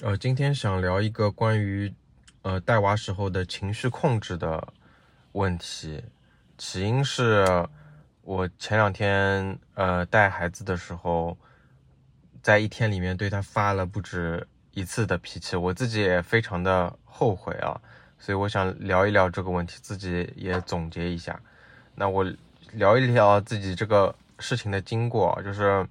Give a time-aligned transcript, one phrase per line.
[0.00, 1.92] 呃，今天想聊一个关于
[2.42, 4.72] 呃带娃时候的情绪控制的
[5.32, 6.00] 问题。
[6.56, 7.44] 起因是
[8.22, 11.36] 我前两天呃带孩子的时候，
[12.40, 17.80] 在一天里面对他发了不止一次的脾气，我自己也非常的后悔啊。
[18.20, 21.40] 所以我想聊一聊这个问题，自己也总结一下。
[21.96, 22.24] 那我
[22.72, 25.84] 聊一聊自己这个事情的经过，就是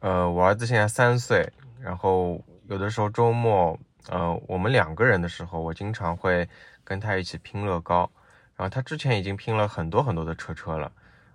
[0.00, 1.48] 呃我儿子现在三岁，
[1.80, 2.42] 然后。
[2.68, 3.78] 有的时候周末，
[4.08, 6.48] 呃，我们两个人的时候，我经常会
[6.82, 8.10] 跟他一起拼乐高。
[8.56, 10.92] 然后他之前已经拼了很多很多的车车了，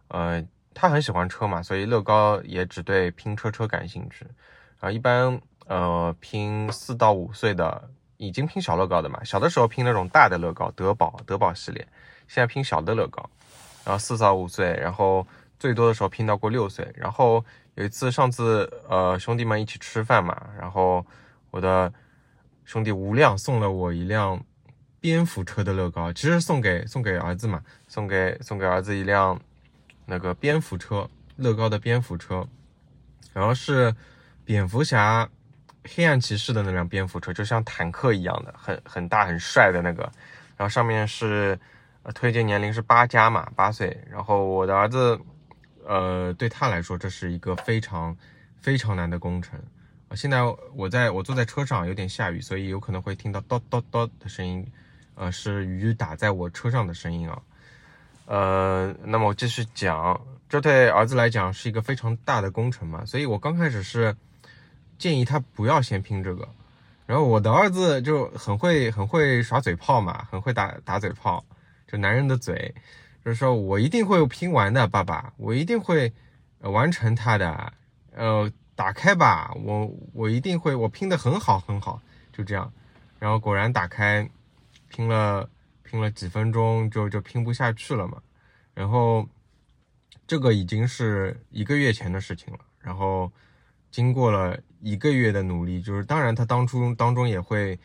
[0.07, 0.41] 呃，
[0.73, 4.25] 他很喜欢车嘛，所以乐高也只对拼车车感兴趣。
[4.79, 11.85] 然后一般，呃，拼四到五岁的已经拼小乐高的嘛，小的时候拼那种大的乐高，德宝德宝系列，
[12.27, 13.21] 现在拼小的乐高。
[13.83, 15.27] 然后四到五岁，然后
[15.59, 16.89] 最多的时候拼到过六岁。
[16.95, 17.43] 然后
[17.75, 21.05] 有一次，上次呃兄弟们一起吃饭嘛，然后。
[21.51, 21.91] 我的
[22.65, 24.43] 兄弟吴亮送了我一辆
[24.99, 29.39] 蝙蝠车的乐高，其实送给送给儿子嘛，送给送给儿子一辆
[30.05, 32.47] 那个蝙蝠车，乐高的蝙蝠车，
[33.33, 33.95] 然后是
[34.43, 35.29] 蝙蝠侠
[35.85, 40.03] 黑暗骑士的那辆蝙蝠车，就像坦克一样的，很很大很帅的那个，
[40.57, 41.57] 然后上面是
[42.13, 45.19] 推荐年龄是八加嘛，八岁，然后我的儿子，
[45.85, 48.15] 呃，对他来说这是一个非常
[48.61, 49.59] 非常难的工程。
[50.15, 50.41] 现在
[50.73, 54.65] 我在我坐在车上，有点下雨，所以有可能会听到叨叨叨的声音，
[55.13, 57.39] 呃，是雨打在我车上的声音啊。
[58.25, 64.15] 呃，那么我继续讲，这对儿子来讲是一个非常大的工程嘛，所以我刚开始是
[64.97, 66.49] 建议他不要先拼这个，
[67.05, 71.45] 然后我的儿子就很会很会耍嘴炮嘛，很会打打嘴炮，
[71.87, 72.73] 就男人的嘴，
[73.23, 76.11] 就是说我一定会拼完的，爸爸，我一定会
[76.61, 77.73] 完成他的，
[78.15, 78.51] 呃。
[78.79, 82.71] 打开吧，我我一定会，我拼的很好很好，就这样，
[83.19, 84.29] 然后果然打开，
[84.87, 85.49] 拼了
[85.83, 88.21] 拼了几分钟就就拼不下去了嘛，
[88.73, 89.27] 然后
[90.25, 93.29] 这个已经是一个月前的事情了，然后
[93.91, 97.77] 经过了一个月的努力，就是当然他当初当中也会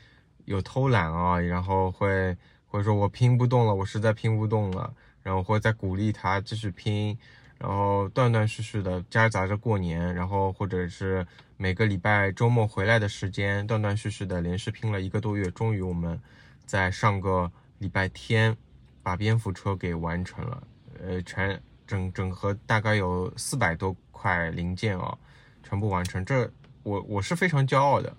[0.44, 2.36] 有偷懒啊，然后会
[2.68, 7.18] 或者说我拼不动了，我实在拼不动了，然后或者再鼓励他继续拼。
[7.56, 11.26] 然后断断续续的夹杂着过年，然后或者是
[11.56, 16.20] 每个礼拜周末回来的时间，断断续续的连续拼了一个多月，终于我们
[16.66, 18.54] 在上个礼拜天
[19.02, 20.62] 把蝙蝠车给完成了。
[21.00, 25.16] 呃，全整整合大概有四百多块零件啊，
[25.62, 26.22] 全部完成。
[26.24, 26.50] 这
[26.82, 28.14] 我我是非常骄傲的。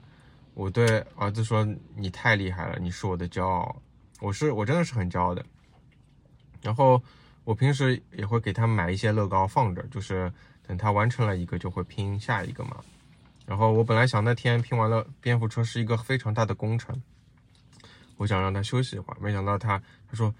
[0.54, 3.82] 我对儿子说：“你太厉害了，你是我的骄傲。”
[4.22, 5.46] 我是我真的是很骄傲的。
[6.64, 7.04] 然后。
[7.46, 10.34] 我平时也会给他买一些乐高放着，就是
[10.68, 12.78] 等他完成了一个就会拼下一个嘛。
[13.46, 17.00] 然后我本来想那天拼完了蝙蝠车是一个非常大的工程，
[18.18, 19.80] 我想让他休息一会儿，没想到他
[20.10, 20.34] 他说：“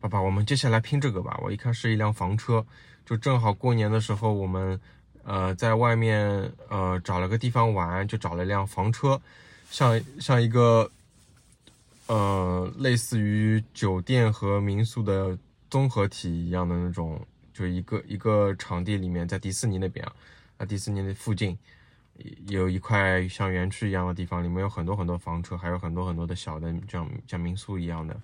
[0.00, 2.66] 爸爸，我们接下来拼这个吧。”我一看是一辆房车，
[3.06, 4.80] 就正好过年的时候我们
[5.22, 9.20] 呃在外面呃找了个地方玩，就找了一辆房车，
[9.70, 10.90] 像像一个
[12.08, 15.38] 呃类似于酒店和民宿的。
[15.70, 17.20] 综合体一样的那种，
[17.52, 20.12] 就一个一个场地里面，在迪士尼那边啊，
[20.56, 21.58] 那迪士尼的附近
[22.46, 28.20] 有一块像园区一样的地方，里面有很多很多房车，还有很多很多的小的像像民宿一样的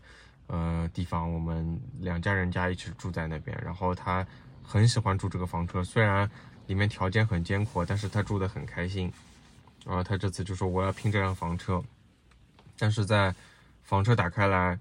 [0.47, 1.31] 呃地方。
[1.31, 4.27] 我们两家人家一起住在那边，然后他
[4.63, 6.31] 很喜欢住这个房车，虽然
[6.67, 9.13] 里面条件很艰苦，但是他住的很开心。
[9.85, 11.83] 然后他这次就说我要拼这辆房车，
[12.79, 13.35] 但是在
[13.83, 14.79] 房车打开来。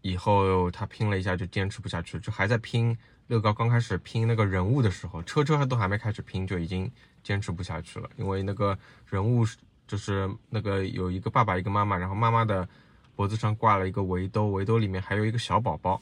[0.00, 3.52] 以后他拼了一下就坚持不下去，就还在拼乐高。
[3.52, 6.90] 刚开始拼那个人物的时候，车车都还没开始拼，就已经
[7.22, 8.08] 坚持不下去了。
[8.16, 9.44] 因为那个人物
[9.86, 12.66] 就是那个有一个爸爸一个妈妈，然后妈妈的
[13.16, 16.00] 脖子上挂了一个围兜，围兜里面还有一个小宝宝。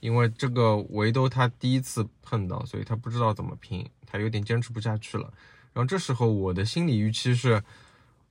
[0.00, 5.32] 因为这个围兜他第一次碰到，所以他不知道怎么拼，他有点坚持不下去了。
[5.72, 7.62] 然后这时候我的心理预期是，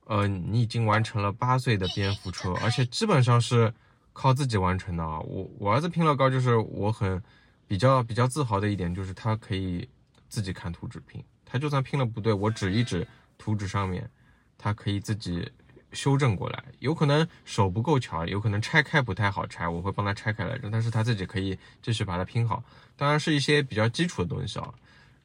[0.04, 3.72] 呃，你已经完成了八岁的蝙蝠车，而且基本上是。
[4.14, 5.18] 靠自己完成的啊！
[5.20, 7.20] 我我儿子拼乐高，就是我很
[7.66, 9.86] 比较比较自豪的一点，就是他可以
[10.28, 11.22] 自己看图纸拼。
[11.44, 13.06] 他就算拼了不对，我指一指
[13.36, 14.08] 图纸上面，
[14.56, 15.50] 他可以自己
[15.92, 16.64] 修正过来。
[16.78, 20.56] 有可能手不够巧，有可能拆开不太好拆，我会帮他拆开来。
[20.70, 22.62] 但是他自己可以继续把它拼好。
[22.96, 24.72] 当然是一些比较基础的东西啊。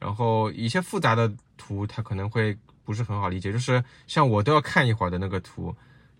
[0.00, 3.52] 然后一些复杂的图，他可能会不是很好理解。
[3.52, 5.72] 就是像我都要看一会儿的那个图。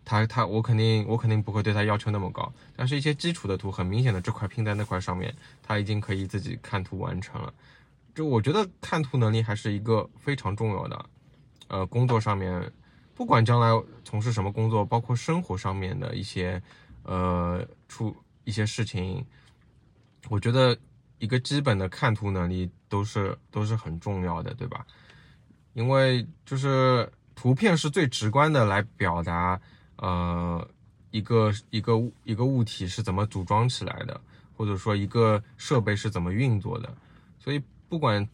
[0.05, 7.53] 他他我肯定我肯定不会对他要求那么高，但是一些基础的图很明显的这块拼在那块上面，他已经可以自己看图完成了。
[8.15, 11.07] 就我觉得看图能力还是一个非常重要的，
[11.69, 12.71] 呃，工作上面，
[13.15, 13.69] 不管将来
[14.05, 16.61] 从事什么工作，包括生活上面的一些
[17.05, 18.15] 呃出
[18.45, 19.25] 一些事情，
[20.29, 20.77] 我觉得
[21.19, 24.85] 一个基本的看图能力都是都是很重要的，对吧？
[25.75, 29.59] 因为就是图片是最直观的来表达
[30.01, 30.69] 呃
[31.13, 31.93] 一个一个
[32.25, 34.21] 一个物体是怎么组装起来的，
[34.57, 36.93] 或者说一个设备是怎么运作的，
[37.39, 38.29] 所以不管。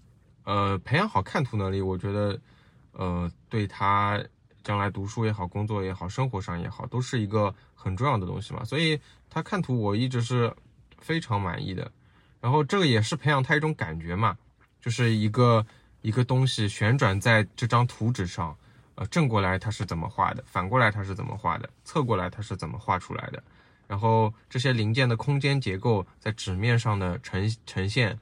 [0.48, 2.40] 呃，培养好看图能力，我觉得，
[2.92, 4.22] 呃，对他
[4.62, 8.62] 将来读书也好，工作也好，生活上也好，都是一个很重要的东西嘛。
[8.62, 8.96] 所以
[9.28, 10.54] 他看图，我一直是
[11.00, 11.90] 非常满意的。
[12.40, 14.38] 然后这个也是培养他一种感觉嘛，
[14.80, 15.66] 就是一个
[16.00, 18.56] 一个东西旋转在这张图纸上，
[18.96, 23.42] 呃，正过来它是怎么画的，反过来它是怎么画的，侧过来它是怎么画出来的。
[23.86, 28.18] 然后这些零件的空间结构在纸面上的呈呈现，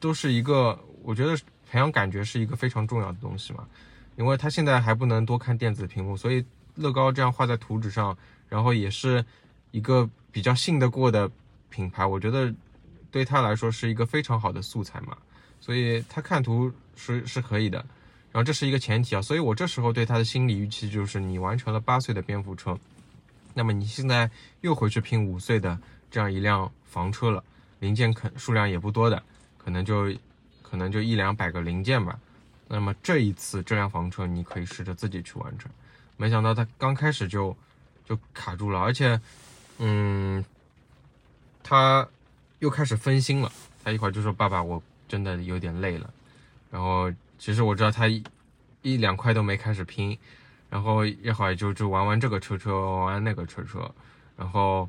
[0.00, 1.38] 都是一个，我觉得。
[1.66, 3.66] 培养感觉是一个非常重要的东西嘛，
[4.14, 6.44] 因为他现在还不能多看电子屏幕，所以
[6.76, 8.16] 乐高这样画在图纸上，
[8.48, 9.24] 然后也是
[9.72, 11.28] 一个比较信得过的
[11.70, 12.54] 品牌，我觉得
[13.10, 15.16] 对他来说是一个非常好的素材嘛，
[15.58, 17.84] 所以他看图是是可以的，
[18.34, 22.76] 然后这是一个前提啊，所以我这时候对他的心理预期就是你完成了八岁的蝙蝠车，
[23.54, 25.78] 那么你现在又回去拼五岁的
[26.10, 27.42] 这样一辆房车了，
[27.78, 29.22] 零件肯数量也不多的，
[29.56, 30.12] 可能就。
[30.66, 32.18] 可能就一两百个零件吧，
[32.66, 35.70] 那么这一次这辆房车你可以试着自己去完成。
[36.16, 37.56] 没想到他刚开始就
[38.04, 39.20] 就卡住了，而且，
[39.78, 40.44] 嗯，
[41.62, 42.04] 他
[42.58, 43.52] 又开始分心了。
[43.84, 46.12] 他一会儿就说：“爸爸，我真的有点累了。”
[46.72, 47.08] 然后
[47.38, 48.06] 其实我知道他
[48.82, 50.18] 一两块都没开始拼，
[50.68, 53.90] 然后一会儿就就玩玩这个车车，玩玩那个车车，
[54.36, 54.88] 然后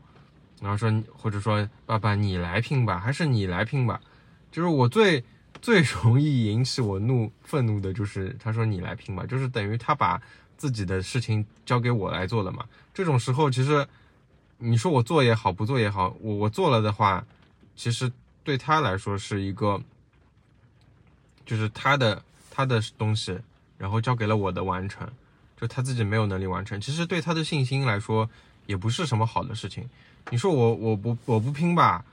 [0.62, 4.00] 然后说或者说爸爸你来拼吧，还是你来拼吧？
[4.52, 5.24] 就是我最。
[5.62, 10.22] 最容易引起我怒愤怒的就是他说你来拼吧，就是等于他把
[10.58, 12.66] 自己的事情交给我来做了嘛。
[12.94, 13.88] 这种时候其实
[14.60, 17.26] 你说我做也好，不做也好，我我做了的话，
[17.76, 18.12] 其实
[18.44, 19.82] 对他来说是一个，
[21.46, 22.22] 就是他的
[22.56, 23.38] 他的东西，
[23.78, 25.06] 然后交给了我的完成，
[25.60, 28.30] 就他自己没有能力完成，其实对他的信心来说
[28.66, 29.90] 也不是什么好的事情。
[30.30, 32.06] 你说我我不我不拼吧？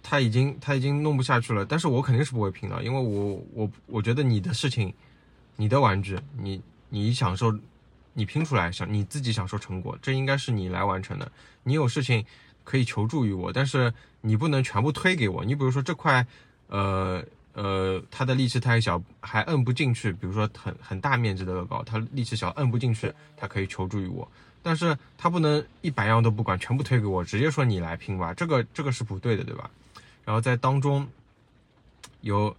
[0.00, 4.94] 他已经他已经弄不下去了，但是我肯定是不会拼的，因为我我我觉得你的事情，
[5.56, 7.52] 你的玩具，你你享受，
[8.12, 11.30] 你拼出来享你自己享受成果，这应该是你来完成的。
[11.64, 12.24] 你有事情
[12.62, 15.44] 可以求助于我，但是你不能全部推给我。
[15.44, 16.24] 你比如说这块，
[16.68, 17.24] 呃
[17.54, 20.12] 呃，它的力气太小，还摁不进去。
[20.12, 24.26] 比如说很很大面积的乐高，它力气小，摁不进去，它可以求助于我，
[24.62, 29.70] 但是它不能一百样都不管，全部推给我，直接说你来拼吧，这个这个是不对的，对吧？
[30.24, 31.06] 然后在当中，
[32.20, 32.56] 有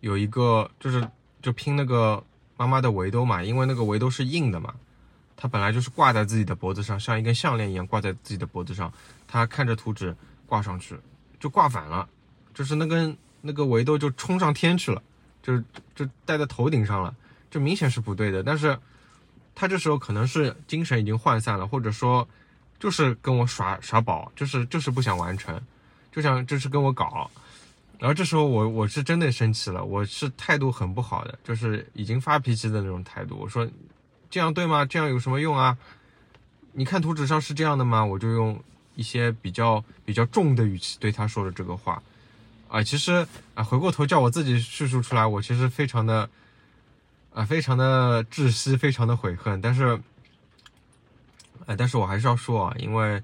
[0.00, 1.06] 有一个就是
[1.42, 2.22] 就拼那个
[2.56, 4.74] 妈妈的围兜嘛，因为那个围兜是硬的嘛，
[5.36, 8.92] 它本来就是挂在自己的脖子上，像一根项链一样挂在自己的脖子上。
[9.26, 10.16] 他看着图纸
[10.46, 10.98] 挂上去，
[11.38, 12.08] 就挂反了，
[12.52, 15.02] 就是那根那个围兜就冲上天去了，
[15.42, 15.58] 就
[15.94, 17.14] 就戴在头顶上了，
[17.50, 18.42] 这明显是不对的。
[18.42, 18.78] 但是
[19.54, 22.26] 他这时候可能是精神已经涣散了，或者说
[22.78, 25.60] 就是跟我耍耍宝，就是就是不想完成。
[26.12, 27.30] 就想就是跟我搞，
[27.96, 33.36] 然后这时候我我是真的生气了，我是态度很不好的，就是已经发脾气的那种态度。
[33.36, 33.64] 我说
[34.28, 34.84] 这样对吗？
[34.84, 35.78] 这样有什么用啊？
[36.72, 38.04] 你看图纸上是这样的吗？
[38.04, 38.60] 我就用
[38.96, 42.02] 一些比较比较重的语气对他说了这个话。
[42.70, 46.30] 啊，其实啊，回过头叫我自己叙述出来，我其实非常的
[47.34, 49.60] 啊，非常的窒息，非常的悔恨。
[49.60, 50.00] 但是，
[51.66, 53.22] 呃，但是我还是要说啊，因为。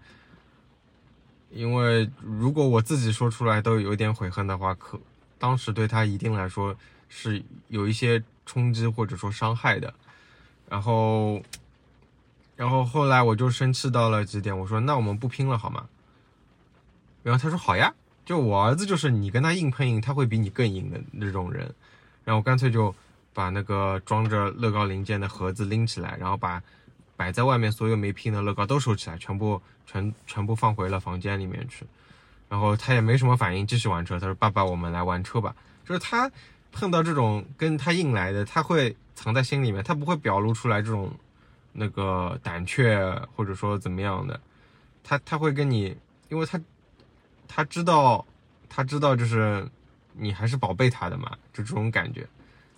[1.49, 5.01] 因为如果我自己说出来都有点悔恨的话，可
[5.39, 6.77] 当时对他一定来说
[7.09, 9.95] 是有一些冲击或者说伤害的。
[10.69, 11.41] 然后，
[12.57, 15.87] 然后后来我就生气到了极点，我说：“那我们不拼了好吗？”
[17.23, 17.95] 然后他说：“好呀。”
[18.27, 21.75] 就我儿子就是你跟他硬碰硬，他会比你更硬的那种人。
[22.25, 22.95] 然后干脆就
[23.33, 26.63] 把那个装着乐高零件的盒子拎起来，然后把。
[27.19, 31.87] 摆在外面所有没拼的乐高都收起来，全部全全部放回了房间里面去。
[32.47, 34.21] 然后他也没什么反应，继续玩车。
[34.21, 36.31] 他说：“爸爸，我们来玩车吧。”就是他
[36.73, 41.11] 碰到这种跟他硬来的，他会藏在心里面，他不会表露出来这种
[41.73, 42.99] 那个胆怯
[43.35, 44.39] 或者说怎么样的。
[45.03, 45.97] 他他会跟你，
[46.29, 46.61] 因为他
[47.49, 48.25] 他知道
[48.69, 49.67] 他知道就是
[50.13, 52.27] 你还是宝贝他的嘛，就这种感觉。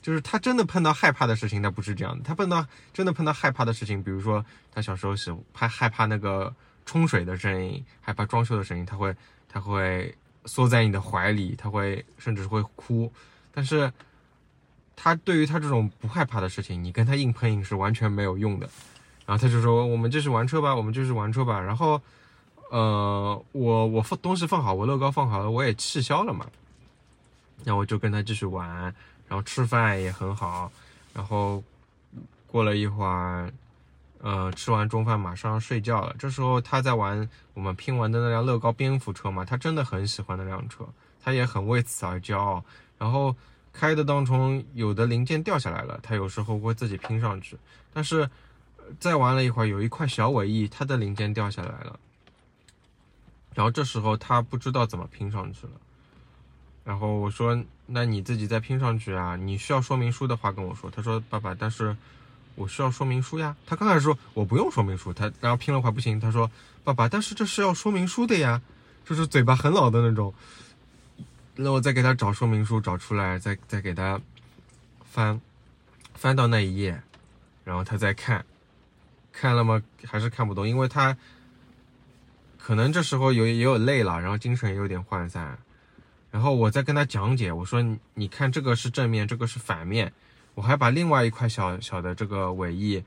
[0.01, 2.25] 就是他真的碰到害怕的事情，他不是这样的。
[2.25, 6.55] 他碰到真的碰到害怕的事情，比如说他小时候喜怕害怕那个
[6.87, 9.15] 冲水的声音，害怕装修的声音，他会
[9.49, 10.15] 他会
[10.47, 13.13] 缩在你的怀里，他会甚至会哭。
[13.53, 13.93] 但是
[14.95, 18.71] 他对于他这种不害怕的事情，你跟他硬碰硬是完全没有用的。
[19.27, 22.01] 然后他就说：“我们就是玩车吧，我们就是玩车吧。”然后，
[22.71, 26.47] 呃，我我放东西放好，我乐高放好了，我也气消了嘛。
[27.65, 28.69] 然后我就跟他继续玩，
[29.27, 30.71] 然后吃饭也很好。
[31.13, 31.63] 然后
[32.47, 33.53] 过了一会儿，
[34.21, 36.15] 呃，吃完中饭马上睡觉了。
[36.19, 40.87] 这时候他在玩我们拼完的那辆乐高蝙蝠车嘛，他真的很喜欢那辆车，
[41.23, 42.63] 他也很为此而骄傲。
[42.99, 43.35] 然后
[43.73, 47.57] 开的当中有的零件掉下来了，他有时候会自己拼上去。
[47.93, 48.29] 但是
[49.01, 51.99] 再玩了一会儿，有一块小尾翼，它的零件掉下来了。
[53.55, 55.73] 然后这时候他不知道怎么拼上去了。
[56.85, 59.37] 然后我说：“那你自己再拼上去啊！
[59.37, 61.95] 你需要说明书的话跟我说。”他说：“爸爸，但是
[62.55, 66.19] 我需要说明书呀。”他刚开始说：“我不用说明书。”他然后拼了块不行。
[66.19, 66.51] 他说
[66.83, 68.63] ：“爸爸，但是这是要说明书的呀，
[69.05, 70.33] 就是嘴巴很老的那种。”
[71.61, 74.19] 那我再给他找说明书，找出来，再再给他
[75.05, 75.39] 翻
[76.15, 77.03] 翻到那一页，
[77.65, 78.47] 然后他再看，
[79.31, 79.83] 看了吗？
[80.07, 81.15] 还是看不懂，因为他
[82.59, 85.59] 可能这时候有也有累了，然后精神也有点涣散。
[86.31, 90.13] 然后我再跟他讲解，我说你看这个是正面，这个是反面，
[90.55, 93.03] 我还把另外一块小小的这个尾翼，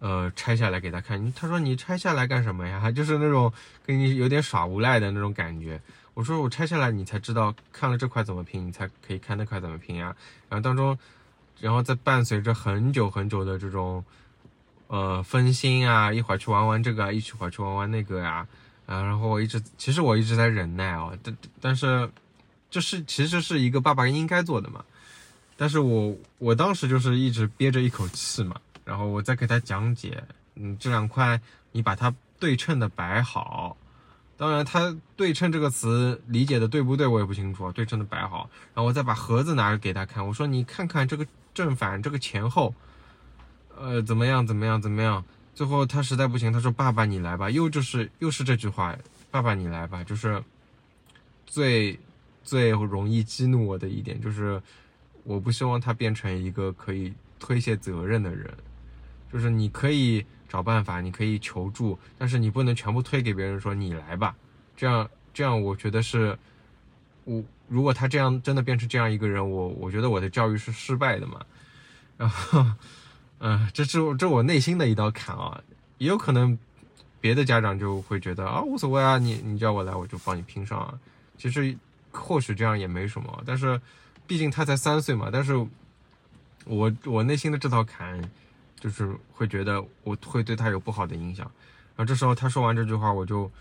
[0.00, 1.32] 呃，拆下来给他看。
[1.32, 2.80] 他说你拆下来干什么呀？
[2.82, 3.52] 他就是那种
[3.84, 5.80] 跟你有点耍无赖的那种感觉。
[6.14, 10.16] 我说我拆下来你才知道，看了这块怎么拼，你才可以看那块怎么拼呀。
[10.48, 10.98] 然后当中，
[11.60, 14.04] 然后再伴随着很久很久的这种，
[14.88, 18.46] 呃，分心啊，一会儿去玩玩这个，一会儿去玩玩那个呀，
[18.86, 22.10] 啊，然后我一直，其实我一直在忍耐哦，但但是。
[22.68, 24.84] 这是其实是一个爸爸应该做的嘛，
[25.56, 30.22] 但是我我当时就是一直憋着一口气嘛，然后我再给他讲解，
[30.56, 31.40] 嗯，这两块
[31.70, 33.76] 你把它对称的摆好，
[34.36, 41.24] 当然他对称这个词理解的对不对我也不清楚，对称的摆好，然后我再把盒子拿给他看，我说你看看这个
[41.54, 42.74] 正反这个前后，
[43.78, 45.24] 呃，怎么样怎么样怎么样，
[45.56, 48.96] 最后他实在不行，他说爸爸你来吧，又就是又是这句话，
[49.32, 50.40] 爸爸你来吧，就是
[51.44, 51.98] 最。
[52.46, 54.62] 最容易激怒我的一点就是，
[55.24, 58.48] 我不希望他变成一个可以推卸责任的人。
[59.32, 64.32] 就是你可以找办法，你可以求助，但是你不能全部推给别人说你来吧。
[64.76, 66.38] 这样这样，我觉得是，
[67.24, 71.44] 我如果他这样真的变成这样一个人，我我觉得我的教育是失败的嘛。
[72.16, 72.64] 然后，
[73.38, 75.60] 嗯，这是这我内心的一道坎啊。
[75.98, 76.58] 也有可能
[77.20, 80.98] 别的家长就会觉得啊无所谓啊，你你叫我来我就帮你拼上啊。
[81.38, 81.76] 其实。
[82.18, 83.78] 或许这样也没什么，但是，
[84.26, 85.28] 毕竟他才三岁嘛。
[85.30, 85.54] 但是，
[86.64, 88.18] 我我内心的这套坎，
[88.80, 91.44] 就是会觉得我会对他有不好的影响。
[91.94, 93.52] 然后这时候他说完这句话，我就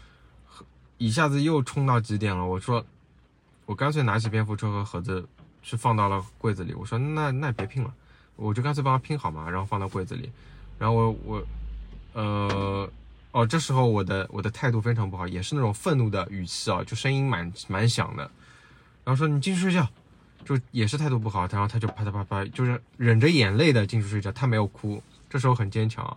[0.98, 2.46] 一下子又冲到极点了。
[2.46, 2.86] 我说，
[3.66, 5.28] 我干脆拿起蝙蝠车和盒子
[5.62, 6.74] 去放到了柜子里。
[6.74, 7.94] 我说，那那别拼了，
[8.36, 10.30] 我就干脆帮他拼好嘛，然后放到柜子里。
[10.78, 11.44] 然后我我
[12.14, 12.90] 呃。
[13.36, 18.24] 哦，这时候我的我的态度非常不好，也是那种愤怒的语气啊，就声音蛮蛮响的，
[19.04, 19.86] 然后说你进去睡觉，
[20.46, 26.16] 就也是态度不好，然后他就啪嗒啪啪，就是忍着眼泪的进去睡觉，他没有哭，这时候很坚强，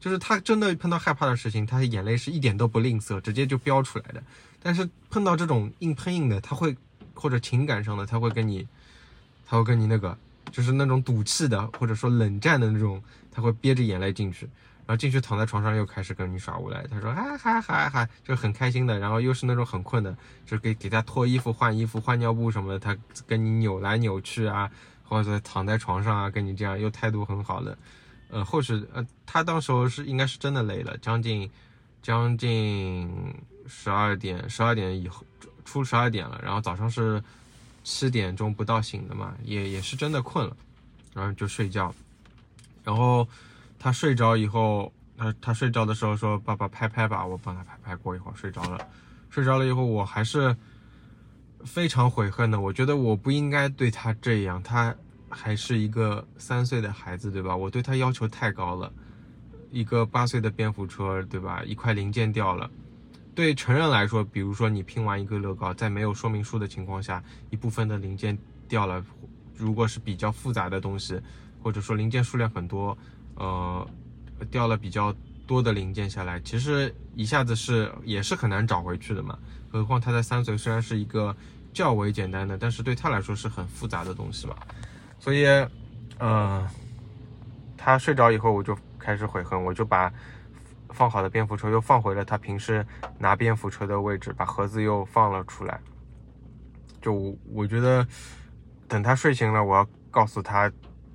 [0.00, 4.20] 就是他真的碰到害怕的事情，他的眼泪是一点都不吝啬，直接就飙出来的，
[4.60, 6.76] 但是碰到这种硬碰硬的，他会
[7.14, 8.66] 或者情感上的，他会跟你，
[9.46, 10.18] 他会跟你那个，
[10.50, 14.48] 就是那种赌气的或者说冷战的那种，他会憋着眼泪进去。
[14.86, 18.98] 然后进去躺在床上又开始跟你耍无赖，他说嗨嗨嗨嗨，就很开心的。
[18.98, 24.70] 然后又是那种很困的，就给给他脱衣服、换衣服、换尿布什么的，他跟你扭来扭去啊，
[25.04, 27.76] 或者躺在床上啊，跟你这样又态度很好的。
[28.30, 31.50] 呃，或许呃，他到时候是应该是真的累了，将近
[32.02, 33.34] 将近
[33.66, 35.22] 十二点，十二点以后
[35.66, 37.22] 出十二点了，然后早上是
[37.90, 40.56] 七点钟不到醒的嘛，也也是真的困了，
[41.14, 41.94] 然后就睡觉，
[42.84, 43.26] 然后。
[43.80, 48.84] 他睡着以后，他他睡着的时候说：“爸爸拍拍吧，我帮他拍拍。”过一会儿睡着了，
[49.30, 50.56] 睡着了以后，我还是
[51.64, 52.60] 非常悔恨的。
[52.60, 54.92] 我觉得我不应该对他这样，他
[55.28, 57.56] 还是一个三岁的孩子，对吧？
[57.56, 58.92] 我对他要求太高了。
[59.70, 61.62] 一个八岁的蝙蝠车，对吧？
[61.64, 62.68] 一块零件掉了，
[63.38, 69.00] 对成人来说，比如说你拼完一个乐高，在没有说明书的情况下，一部分的零件掉了，
[69.56, 71.20] 如果是比较复杂的东西，
[71.62, 72.98] 或者说零件数量很多。
[73.36, 73.88] 呃，
[74.50, 75.14] 掉了比较
[75.46, 79.38] 多的零件下来，其实一下子是也是很难找回去的嘛。
[79.70, 81.36] 何况他在三岁，虽然是一个
[81.72, 84.56] 较为简单的，但是对他来说是很复杂的东西嘛。
[85.20, 85.46] 所以，
[86.18, 86.68] 呃，
[87.76, 90.12] 他睡着以后，我就开始悔恨，我就把
[90.90, 92.86] 放好的蝙蝠车又放回了他平时
[93.18, 95.80] 拿蝙蝠车的位置，把盒子又放了出来。
[97.00, 98.06] 就我我觉得，
[98.86, 100.70] 等他睡醒了，我要告诉他。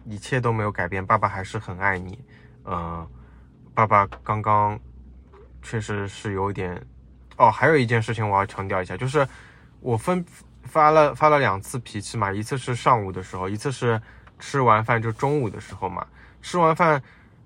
[0.05, 2.19] 一切都没有改变，爸爸还是很爱你。
[2.65, 3.07] 嗯，
[3.73, 4.77] 爸爸刚刚
[5.61, 6.75] 确实是有点……
[7.37, 9.25] 哦，还有一件事情我要强调一下，就是
[9.79, 10.25] 我分
[10.63, 14.01] 发了发了两次脾气嘛，一次是上午的时候，一次是
[14.39, 16.05] 吃完饭就中午的时候嘛。
[16.41, 17.01] 吃完饭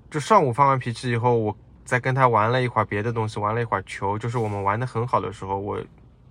[0.09, 1.55] 就上午发完脾气以后，我
[1.87, 5.81] 再跟他玩了一会儿别的东西，玩了一会儿球，就是我们玩的很好的时候，我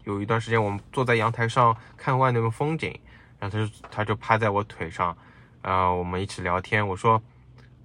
[0.05, 3.01] 有一段时间我们坐在阳台上看外面的风景，
[3.39, 5.17] 然后他就他就趴在我腿上。
[5.63, 6.87] 啊，我们一起聊天。
[6.87, 7.21] 我说，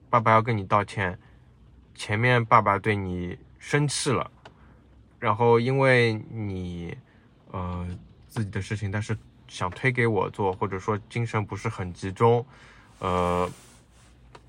[0.10, 1.18] 爸爸要跟你道歉，
[1.96, 4.30] 前面爸爸对你生气了，
[5.18, 6.96] 然后因为你，
[7.52, 7.88] 呃，
[8.28, 12.46] 自己的事情，但是想推给我做，或者说精神不是很集中，
[13.00, 13.50] 呃，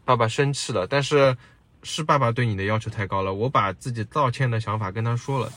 [0.04, 1.34] 爸爸生气了，但是
[1.82, 5.52] 是爸爸对你的要求太高了，我把自己道歉的想法跟他说了，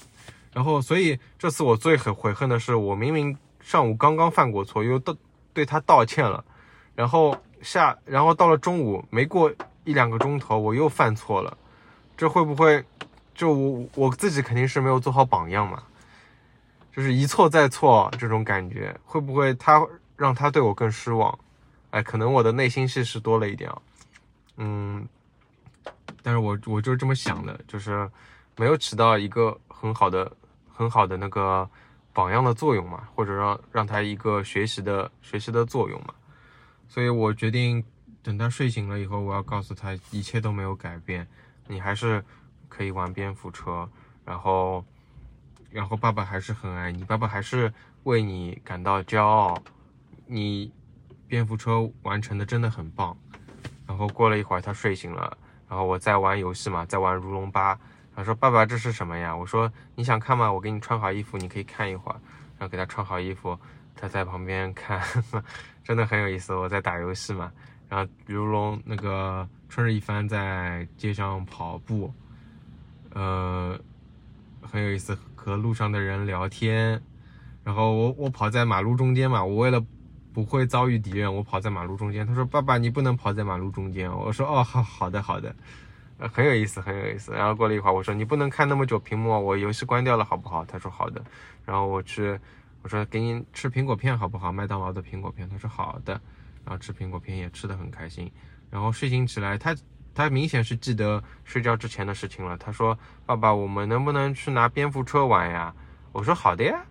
[0.53, 5.15] 然后所以这次我最很悔恨的是，我明明上午刚刚犯过错，又道
[5.53, 6.43] 对他道歉了，
[6.95, 7.37] 然后。
[7.61, 9.51] 下，然后到了中午，没过
[9.85, 11.57] 一两个钟头，我又犯错了，
[12.15, 12.83] 这会不会
[13.33, 15.81] 就我我自己肯定是没有做好榜样嘛？
[16.95, 19.83] 就是一错再错这种感觉，会不会他
[20.15, 21.39] 让他对我更失望？
[21.89, 23.77] 哎，可能我的内心戏是多了一点啊，
[24.57, 25.07] 嗯，
[26.25, 28.09] 但是我我就是这么想的，就是
[28.57, 30.35] 没有起到一个很好的
[30.67, 31.69] 很好的那个
[32.13, 36.15] 榜样的作用嘛，或者让让他一个学习的学习的作用嘛。
[36.87, 37.83] 所以我决定
[38.23, 41.27] 等他睡醒了以后，我要告诉他一切都没有改变，
[41.67, 42.25] 你还是
[42.67, 43.87] 可以玩蝙蝠车，
[44.25, 44.83] 然后，
[45.69, 47.71] 然后爸爸还是很爱你，爸爸还是
[48.03, 49.55] 为你感到骄傲，
[50.25, 50.71] 你
[51.27, 53.15] 蝙蝠车完成的真的很棒。
[53.85, 57.77] 然后过了一会儿，他睡醒了，然后我在玩游戏嘛，在玩如龙八，
[58.15, 59.35] 他说爸爸这是什么呀？
[59.35, 60.51] 我说你想看吗？
[60.51, 62.19] 我给你穿好衣服，你可以看一会儿，
[62.57, 63.57] 然后给他穿好衣服。
[63.97, 65.01] 他在旁边看，
[65.81, 66.53] 真的很有意思。
[66.53, 67.49] 我在打游戏嘛，
[67.87, 72.13] 然后如龙那个春日一番在街上跑步，
[73.13, 73.79] 呃，
[74.61, 77.01] 很有意思，和路上的人聊天。
[77.63, 79.81] 然后我我跑在马路中间嘛，我为了
[80.35, 82.27] 不会遭遇敌人，我跑在马路中间。
[82.27, 85.55] 他说：“爸爸，你不能跑在马路中间。”我说：“哦，好好的好的，
[86.17, 91.23] 呃，很有意思，很有意思。”然后过了一会儿，我说：“你不能看那么久屏幕，我游戏关掉了，好不好？”他说：“好的。”
[91.65, 92.37] 然后我去。
[92.83, 94.51] 我说给你吃苹果片好不好？
[94.51, 95.49] 麦当劳的苹果片。
[95.49, 96.21] 他说好的，
[96.63, 98.31] 然后吃苹果片也吃得很开心。
[98.69, 99.75] 然后睡醒起来，他
[100.13, 102.55] 他明显是记得睡觉之前的事情了。
[102.57, 102.95] 他说
[103.25, 105.73] ：“爸爸，我们能不能去拿蝙蝠车玩呀？”
[106.11, 106.85] 我说：“好的呀。”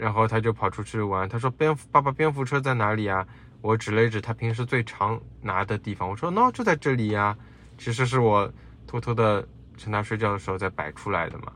[0.00, 1.28] 然后他就跑出去玩。
[1.28, 3.26] 他说：“蝙蝠爸爸，蝙蝠车在哪里啊？”
[3.60, 6.08] 我指了一指他平时最常拿的地方。
[6.08, 7.36] 我说：“那就在这里呀。”
[7.76, 8.50] 其实是我
[8.86, 11.52] 偷偷的趁他睡觉的时候再摆出来的嘛。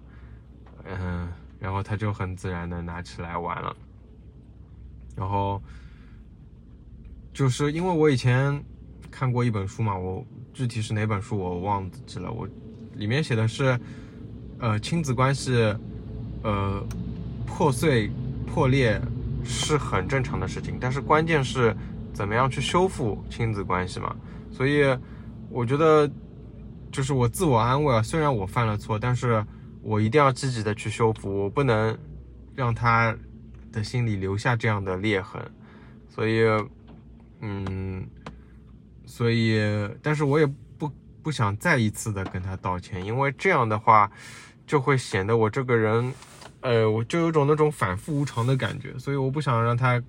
[0.85, 1.29] 嗯。
[1.61, 3.75] 然后他就很自然的拿起来玩了，
[5.17, 5.63] 然后
[7.33, 8.63] 就是因为我以前
[9.11, 12.47] 看过一本书嘛，我具体是哪本书我忘记了，我
[12.97, 13.81] 里面写的是，
[14.59, 15.75] 呃，亲子关系，
[16.43, 16.87] 呃，
[17.47, 18.11] 破碎
[18.45, 19.01] 破裂
[19.45, 21.75] 是很正常的事情，但是关键是
[22.13, 24.15] 怎么样去修复亲子关系嘛，
[24.53, 24.85] 所以
[25.51, 26.09] 我觉得
[26.93, 29.45] 就是我自我安慰啊，虽然我犯了错，但是。
[29.87, 31.95] 我一定要积极的去修复，我不能
[32.55, 33.15] 让他
[33.71, 35.39] 的心里留下这样的裂痕，
[36.09, 36.43] 所以，
[37.41, 38.03] 嗯，
[39.05, 39.61] 所以，
[40.01, 40.47] 但是我也
[40.79, 40.91] 不
[41.23, 44.11] 不想再一次的跟他道歉，因为这样的话
[44.67, 46.11] 就会显得我这个人，
[46.64, 50.03] 呃，我就有种那种反复无常的感觉，所以我不想让他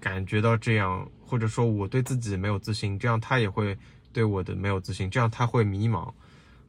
[0.00, 3.78] 感觉到这样，或者说我对自己没有自信，这样他也会
[4.12, 6.12] 对我的没有自信，这样他会迷茫，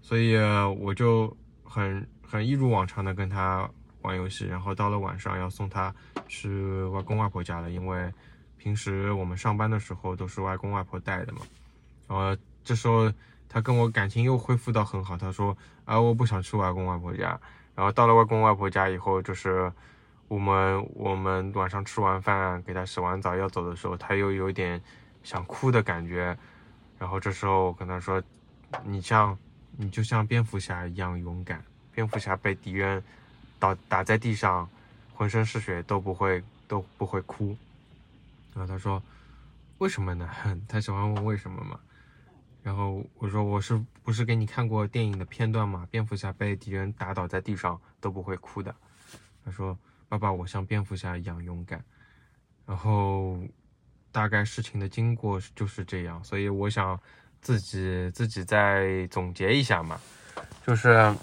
[0.01, 0.37] 所以
[0.79, 1.35] 我就。
[1.67, 3.69] 很很一如往常的跟他
[4.01, 5.93] 玩游戏，然后到了晚上要送他
[6.25, 8.09] 去外公外婆家了，因为
[8.57, 11.41] 平时我们上班的时候都是外公外婆带的嘛。
[12.07, 13.11] 然后这时候
[13.49, 17.37] 他跟我感情又恢复到很好，他说啊我不想去外公外婆家。
[17.75, 19.71] 然后到了外公外婆家以后，就是
[20.27, 24.81] 我们我们晚上吃完饭给他洗完澡要走的时候，他又有点
[25.23, 26.37] 想哭的感觉。
[26.97, 28.21] 然后这时候我跟他说，
[28.83, 29.37] 你像。
[29.77, 31.61] 你就像蝙蝠侠一样勇敢。
[31.91, 33.03] 蝙蝠侠被敌人
[33.59, 34.69] 打打在地上，
[35.13, 37.57] 浑身是血都不会都不会哭。
[38.53, 39.03] 然后他说
[39.79, 40.29] ：“为什么呢？”
[40.69, 41.77] 他喜欢问为什么嘛。
[42.65, 45.87] 然后我说：“我是不是给你看过电影的片段嘛？
[45.91, 48.75] 蝙蝠侠被敌人打倒在地上都不会哭的。”
[49.45, 49.77] 他说
[50.09, 51.85] ：“爸爸，我像蝙蝠侠一样勇敢。”
[52.65, 53.39] 然后
[54.11, 56.99] 大概事情的经过就是这样，所以我想。
[57.41, 60.01] 自己自己再总结一下嘛，
[60.65, 61.15] 就是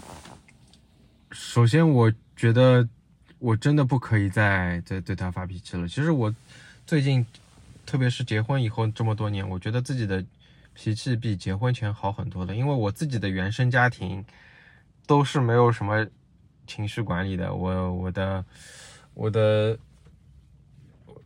[1.32, 2.88] 首先我觉得
[3.40, 5.88] 我真的不可以再再对他发脾气了。
[5.88, 6.32] 其实我
[6.86, 7.26] 最近
[7.84, 10.24] 特别是结婚以后这么多年，我觉得自己的
[10.74, 12.54] 脾气比结婚前好很多了。
[12.54, 14.24] 因为我自己的原生家庭
[15.06, 16.06] 都是没有什么
[16.66, 18.44] 情绪管理的，我我的
[19.14, 19.78] 我的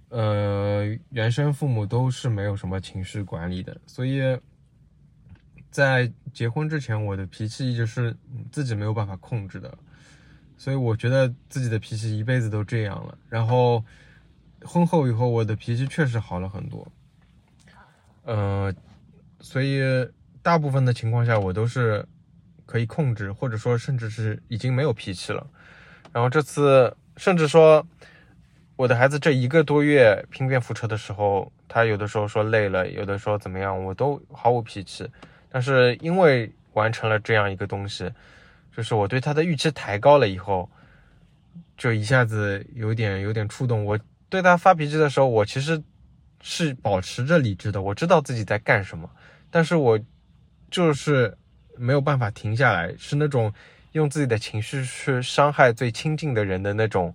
[0.08, 4.20] 呃原生父母都是没有什么情绪管理的，所以
[5.70, 8.16] 在结婚之前，我的脾气一直是
[8.50, 9.76] 自己没有办法控制的，
[10.56, 13.18] 所以我觉得自己的脾气一辈子都这样了。
[13.28, 13.84] 然后。
[14.64, 16.90] 婚后以后，我的脾气确实好了很多，
[18.24, 18.74] 呃，
[19.40, 19.80] 所以
[20.42, 22.04] 大部分的情况下，我都是
[22.64, 25.46] 可以控制，或者说甚至是已经没有脾气了。
[26.12, 27.86] 然后这次，甚至说
[28.76, 35.08] 我的孩子这一个多月拼便扶车的时候，他有的时候说累了，有的时候怎么样，我都毫无脾气。
[35.48, 38.10] 但是因为完成了这样一个东西，
[38.74, 40.68] 就是我对他的预期抬高了以后，
[41.76, 43.98] 就一下子有点有点触动我。
[44.28, 45.82] 对他发脾气的时候，我其实
[46.48, 49.10] 是保持着理智的，我知道自己在干什么，
[49.50, 49.98] 但是我
[50.70, 51.36] 就是
[51.76, 53.52] 没有办法停下来，是那种
[53.90, 57.12] 用自己的情绪去伤害最亲近的人的那种，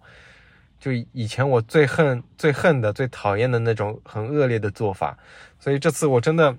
[0.82, 5.18] 就以前我最恨、最恨的、最讨厌的那种很恶劣的做法，
[5.58, 6.54] 所以这次我真的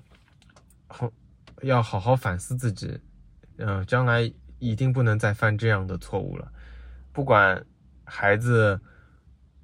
[0.89, 1.13] 很
[1.61, 2.99] 要好好反思自己，
[3.59, 6.51] 嗯，将来一定不能再犯这样的错误了，
[7.13, 7.63] 不管
[8.05, 8.81] 孩子。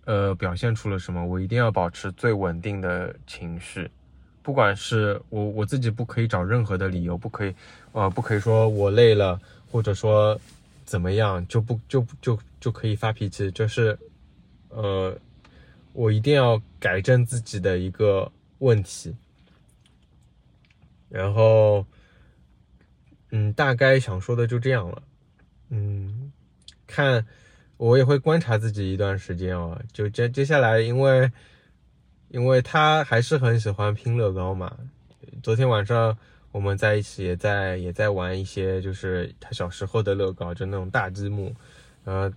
[0.08, 1.22] 呃，表现出了什么？
[1.22, 3.90] 我一定要保持最稳定的情绪，
[4.42, 7.54] 不管是我我自己不可以找任何的理由，不可以，
[7.92, 9.38] 呃，不可以说我累了，
[9.70, 10.40] 或者说
[10.86, 13.98] 怎么样就不就就就可以发脾气，就是，
[14.70, 15.14] 呃，
[15.92, 19.14] 我一定要改正自己的一个问题。
[21.10, 21.84] 然后，
[23.30, 25.02] 嗯，大概想说的就这样了，
[25.68, 26.32] 嗯，
[26.86, 27.26] 看。
[27.78, 31.30] 我也会观察自己一段时间哦，就接接下来，因为
[32.28, 34.76] 因为他还是很喜欢拼乐高嘛。
[35.44, 36.18] 昨天晚上
[36.50, 41.54] 我们在一起也在也在玩一些，就是他小时候的乐高，就那种大积木。
[42.02, 42.32] 呃，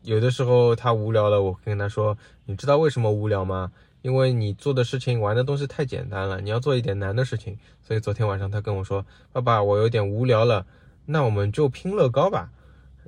[0.00, 2.16] 有的时候他无聊了，我跟他说
[2.46, 3.70] ：“你知道为什么无聊吗？
[4.00, 10.64] 因为你做的事情、玩的东西太简单了，你要做一点难的事情。”所以昨天晚上他跟我说：“爸爸，我有点无聊了，
[11.04, 12.50] 那我们就拼乐高吧。”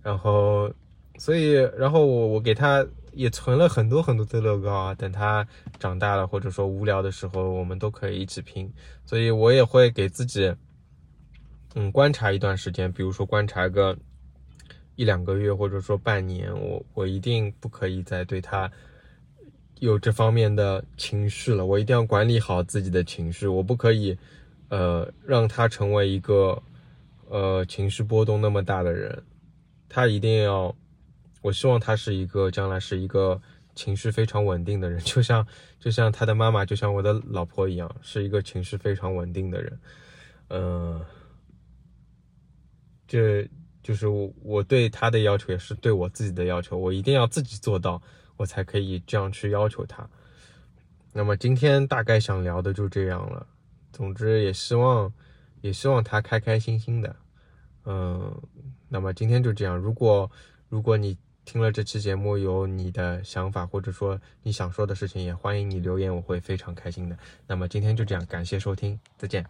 [0.05, 0.71] 然后。
[1.19, 5.47] 所以，然后我我给他也存了很多很多的乐高啊，等他
[5.79, 8.73] 长大了或者说无聊的时候，我们都可以一起拼。
[9.05, 10.53] 所以我也会给自己，
[11.75, 13.97] 嗯，观察一段时间，比如说观察个
[14.97, 18.69] 一两个月或者说半年，我我一定不可以再对他
[19.79, 24.17] 有这方面的情绪了，我一定要管理好自己的情绪，我不可以，
[24.71, 26.61] 呃，让他成为一个，
[27.29, 29.23] 呃，情绪波动那么大的人，
[29.89, 30.75] 他一定要。
[31.43, 33.41] 我希望他是一个将来是一个
[33.75, 35.47] 情绪非常稳定的人，就像
[35.79, 39.81] 就像他的妈妈，就像我的老婆一样，是一个情绪非常稳定的人。
[40.49, 41.05] 嗯，
[43.07, 43.49] 这
[43.83, 44.07] 就是
[44.43, 46.79] 我对他的要求，也是对我自己的要求。
[46.79, 48.01] 我一定要自己做到，
[48.37, 50.09] 我才可以这样去要求他。
[51.13, 53.47] 那么今天大概想聊的就这样了。
[53.93, 55.13] 总之也希望
[55.61, 57.17] 也希望他开开心心的。
[57.85, 58.41] 嗯，
[58.89, 59.77] 那么今天就这样。
[59.77, 60.31] 如果
[60.69, 67.19] 如果你听了这期节目，有你的想法，或者说你想说的事情，也欢迎你留言，我会非常开心的。
[67.47, 69.45] 那么今天就这样，感谢收听，再见。